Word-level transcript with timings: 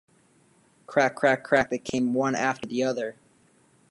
Crack, 0.87 1.13
crack, 1.13 1.43
crack, 1.43 1.69
they 1.69 1.77
came 1.77 2.15
one 2.15 2.33
after 2.33 2.65
the 2.67 2.81
other. 2.81 3.17